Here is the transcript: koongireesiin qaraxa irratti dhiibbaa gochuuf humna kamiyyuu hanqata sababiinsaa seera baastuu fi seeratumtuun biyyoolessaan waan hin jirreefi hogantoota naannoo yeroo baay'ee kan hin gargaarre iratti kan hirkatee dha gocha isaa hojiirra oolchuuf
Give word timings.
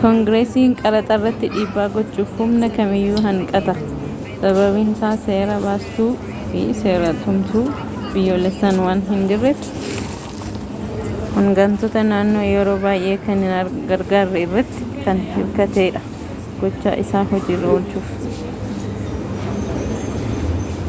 koongireesiin 0.00 0.72
qaraxa 0.80 1.14
irratti 1.20 1.48
dhiibbaa 1.52 1.84
gochuuf 1.94 2.32
humna 2.40 2.68
kamiyyuu 2.78 3.22
hanqata 3.26 3.74
sababiinsaa 4.42 5.12
seera 5.22 5.54
baastuu 5.62 6.08
fi 6.50 6.64
seeratumtuun 6.80 7.70
biyyoolessaan 8.16 8.82
waan 8.88 9.02
hin 9.06 9.22
jirreefi 9.30 11.16
hogantoota 11.38 12.02
naannoo 12.10 12.44
yeroo 12.48 12.76
baay'ee 12.84 13.14
kan 13.24 13.46
hin 13.48 13.72
gargaarre 13.94 14.44
iratti 14.48 14.90
kan 15.06 15.24
hirkatee 15.38 15.88
dha 15.96 16.04
gocha 16.62 16.94
isaa 17.06 17.24
hojiirra 17.32 17.72
oolchuuf 17.76 18.12